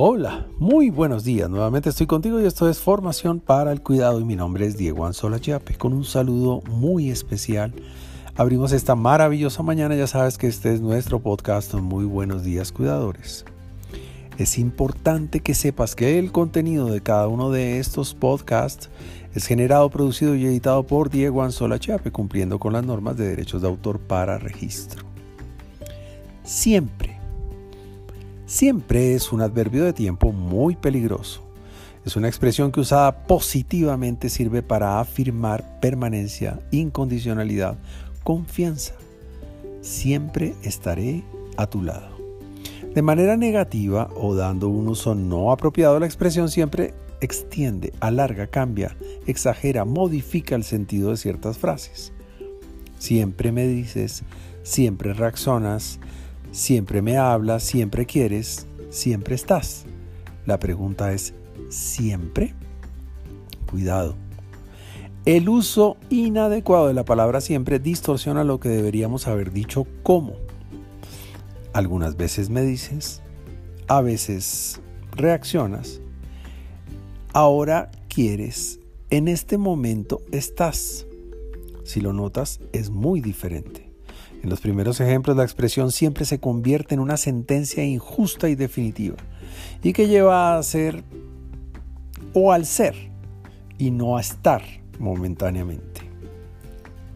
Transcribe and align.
Hola, 0.00 0.46
muy 0.60 0.90
buenos 0.90 1.24
días. 1.24 1.50
Nuevamente 1.50 1.88
estoy 1.88 2.06
contigo 2.06 2.40
y 2.40 2.46
esto 2.46 2.70
es 2.70 2.78
Formación 2.78 3.40
para 3.40 3.72
el 3.72 3.82
Cuidado 3.82 4.20
y 4.20 4.24
mi 4.24 4.36
nombre 4.36 4.64
es 4.64 4.76
Diego 4.76 5.04
Anzola 5.04 5.40
Chiape 5.40 5.74
con 5.74 5.92
un 5.92 6.04
saludo 6.04 6.62
muy 6.70 7.10
especial. 7.10 7.74
Abrimos 8.36 8.70
esta 8.70 8.94
maravillosa 8.94 9.64
mañana, 9.64 9.96
ya 9.96 10.06
sabes 10.06 10.38
que 10.38 10.46
este 10.46 10.72
es 10.72 10.80
nuestro 10.80 11.18
podcast 11.18 11.74
Muy 11.74 12.04
buenos 12.04 12.44
días 12.44 12.70
cuidadores. 12.70 13.44
Es 14.38 14.56
importante 14.58 15.40
que 15.40 15.54
sepas 15.54 15.96
que 15.96 16.20
el 16.20 16.30
contenido 16.30 16.86
de 16.86 17.00
cada 17.00 17.26
uno 17.26 17.50
de 17.50 17.80
estos 17.80 18.14
podcasts 18.14 18.90
es 19.34 19.46
generado, 19.46 19.90
producido 19.90 20.36
y 20.36 20.46
editado 20.46 20.84
por 20.84 21.10
Diego 21.10 21.42
Anzola 21.42 21.80
Chiape 21.80 22.12
cumpliendo 22.12 22.60
con 22.60 22.72
las 22.74 22.86
normas 22.86 23.16
de 23.16 23.26
derechos 23.26 23.62
de 23.62 23.66
autor 23.66 23.98
para 23.98 24.38
registro. 24.38 25.04
Siempre 26.44 27.07
siempre 28.48 29.14
es 29.14 29.30
un 29.30 29.42
adverbio 29.42 29.84
de 29.84 29.92
tiempo 29.92 30.32
muy 30.32 30.74
peligroso. 30.74 31.42
Es 32.04 32.16
una 32.16 32.28
expresión 32.28 32.72
que 32.72 32.80
usada 32.80 33.26
positivamente 33.26 34.30
sirve 34.30 34.62
para 34.62 34.98
afirmar 34.98 35.78
permanencia, 35.80 36.58
incondicionalidad, 36.70 37.76
confianza. 38.24 38.94
Siempre 39.82 40.54
estaré 40.62 41.22
a 41.58 41.66
tu 41.66 41.82
lado. 41.82 42.16
De 42.94 43.02
manera 43.02 43.36
negativa 43.36 44.08
o 44.16 44.34
dando 44.34 44.68
un 44.68 44.88
uso 44.88 45.14
no 45.14 45.52
apropiado, 45.52 46.00
la 46.00 46.06
expresión 46.06 46.48
siempre 46.48 46.94
extiende, 47.20 47.92
alarga, 48.00 48.46
cambia, 48.46 48.96
exagera, 49.26 49.84
modifica 49.84 50.54
el 50.54 50.64
sentido 50.64 51.10
de 51.10 51.18
ciertas 51.18 51.58
frases. 51.58 52.12
Siempre 52.98 53.52
me 53.52 53.66
dices, 53.66 54.22
siempre 54.62 55.12
reaccionas, 55.12 56.00
Siempre 56.50 57.02
me 57.02 57.16
hablas, 57.16 57.62
siempre 57.62 58.06
quieres, 58.06 58.66
siempre 58.90 59.34
estás. 59.34 59.84
La 60.46 60.58
pregunta 60.58 61.12
es, 61.12 61.34
¿siempre? 61.68 62.54
Cuidado. 63.70 64.16
El 65.26 65.48
uso 65.50 65.98
inadecuado 66.08 66.88
de 66.88 66.94
la 66.94 67.04
palabra 67.04 67.42
siempre 67.42 67.78
distorsiona 67.78 68.44
lo 68.44 68.60
que 68.60 68.70
deberíamos 68.70 69.26
haber 69.26 69.52
dicho 69.52 69.86
como. 70.02 70.32
Algunas 71.74 72.16
veces 72.16 72.48
me 72.48 72.62
dices, 72.62 73.20
a 73.88 74.00
veces 74.00 74.80
reaccionas, 75.12 76.00
ahora 77.34 77.90
quieres, 78.08 78.80
en 79.10 79.28
este 79.28 79.58
momento 79.58 80.22
estás. 80.32 81.06
Si 81.84 82.00
lo 82.00 82.12
notas, 82.12 82.60
es 82.72 82.88
muy 82.90 83.20
diferente. 83.20 83.87
En 84.42 84.50
los 84.50 84.60
primeros 84.60 85.00
ejemplos 85.00 85.36
la 85.36 85.42
expresión 85.42 85.90
siempre 85.90 86.24
se 86.24 86.38
convierte 86.38 86.94
en 86.94 87.00
una 87.00 87.16
sentencia 87.16 87.84
injusta 87.84 88.48
y 88.48 88.54
definitiva 88.54 89.16
y 89.82 89.92
que 89.92 90.08
lleva 90.08 90.56
a 90.56 90.62
ser 90.62 91.02
o 92.34 92.52
al 92.52 92.66
ser 92.66 92.94
y 93.78 93.90
no 93.90 94.16
a 94.16 94.20
estar 94.20 94.62
momentáneamente. 94.98 96.02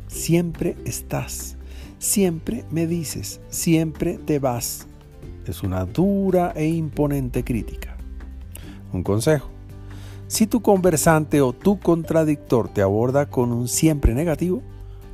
Siempre 0.09 0.77
estás, 0.85 1.57
siempre 1.99 2.65
me 2.71 2.87
dices, 2.87 3.41
siempre 3.49 4.19
te 4.19 4.39
vas. 4.39 4.87
Es 5.47 5.63
una 5.63 5.85
dura 5.85 6.53
e 6.55 6.67
imponente 6.67 7.45
crítica. 7.45 7.97
Un 8.93 9.03
consejo. 9.03 9.49
Si 10.29 10.47
tu 10.47 10.63
conversante 10.63 11.41
o 11.41 11.53
tu 11.53 11.79
contradictor 11.79 12.69
te 12.69 12.83
aborda 12.83 13.29
con 13.29 13.53
un 13.53 13.69
siempre 13.69 14.15
negativo, 14.15 14.63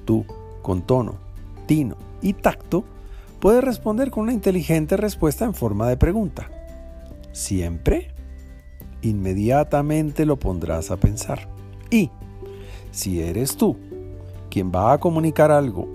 tú, 0.05 0.25
con 0.63 0.83
tono, 0.83 1.28
y 2.23 2.33
tacto, 2.33 2.85
puede 3.41 3.61
responder 3.61 4.11
con 4.11 4.25
una 4.25 4.33
inteligente 4.33 4.97
respuesta 4.97 5.45
en 5.45 5.55
forma 5.55 5.89
de 5.89 5.97
pregunta. 5.97 6.51
¿Siempre? 7.33 8.09
Inmediatamente 9.03 10.25
lo 10.25 10.39
pondrás 10.39 10.91
a 10.91 10.97
pensar. 10.97 11.49
Y 11.91 12.11
si 12.91 13.21
eres 13.21 13.57
tú 13.57 13.77
quien 14.51 14.73
va 14.73 14.93
a 14.93 14.99
comunicar 14.99 15.51
algo 15.51 15.89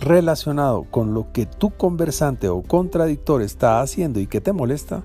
relacionado 0.00 0.84
con 0.90 1.14
lo 1.14 1.30
que 1.32 1.46
tu 1.46 1.70
conversante 1.70 2.48
o 2.48 2.62
contradictor 2.62 3.42
está 3.42 3.80
haciendo 3.80 4.18
y 4.18 4.26
que 4.26 4.40
te 4.40 4.52
molesta, 4.52 5.04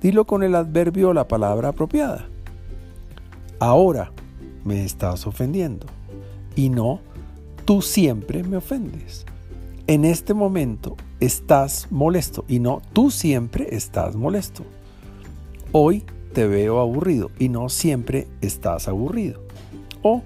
dilo 0.00 0.26
con 0.26 0.42
el 0.42 0.54
adverbio 0.54 1.10
o 1.10 1.12
la 1.12 1.28
palabra 1.28 1.68
apropiada. 1.68 2.28
Ahora 3.58 4.10
me 4.64 4.84
estás 4.84 5.26
ofendiendo 5.26 5.86
y 6.56 6.70
no 6.70 7.00
tú 7.66 7.82
siempre 7.82 8.42
me 8.42 8.56
ofendes 8.56 9.26
en 9.90 10.04
este 10.04 10.34
momento 10.34 10.96
estás 11.18 11.88
molesto 11.90 12.44
y 12.46 12.60
no 12.60 12.80
tú 12.92 13.10
siempre 13.10 13.74
estás 13.74 14.14
molesto. 14.14 14.64
Hoy 15.72 16.04
te 16.32 16.46
veo 16.46 16.78
aburrido 16.78 17.32
y 17.40 17.48
no 17.48 17.68
siempre 17.68 18.28
estás 18.40 18.86
aburrido. 18.86 19.42
O 20.02 20.22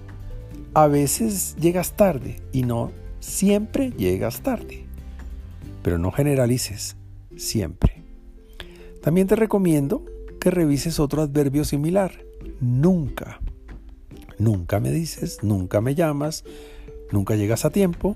a 0.74 0.86
veces 0.86 1.56
llegas 1.58 1.96
tarde 1.96 2.42
y 2.52 2.64
no 2.64 2.92
siempre 3.20 3.90
llegas 3.92 4.42
tarde. 4.42 4.84
Pero 5.82 5.96
no 5.96 6.12
generalices, 6.12 6.98
siempre. 7.34 8.02
También 9.00 9.26
te 9.26 9.34
recomiendo 9.34 10.04
que 10.40 10.50
revises 10.50 11.00
otro 11.00 11.22
adverbio 11.22 11.64
similar, 11.64 12.12
nunca. 12.60 13.40
Nunca 14.38 14.78
me 14.78 14.90
dices, 14.90 15.38
nunca 15.42 15.80
me 15.80 15.94
llamas, 15.94 16.44
nunca 17.10 17.34
llegas 17.34 17.64
a 17.64 17.70
tiempo. 17.70 18.14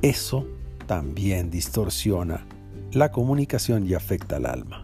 Eso 0.00 0.46
también 0.90 1.52
distorsiona 1.52 2.44
la 2.90 3.12
comunicación 3.12 3.86
y 3.86 3.94
afecta 3.94 4.38
al 4.38 4.46
alma. 4.46 4.82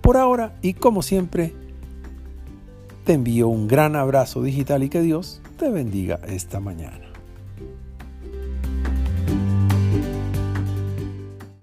Por 0.00 0.16
ahora 0.16 0.56
y 0.62 0.72
como 0.72 1.02
siempre, 1.02 1.52
te 3.04 3.12
envío 3.12 3.48
un 3.48 3.68
gran 3.68 3.94
abrazo 3.94 4.42
digital 4.42 4.82
y 4.84 4.88
que 4.88 5.02
Dios 5.02 5.42
te 5.58 5.68
bendiga 5.68 6.18
esta 6.26 6.60
mañana. 6.60 7.07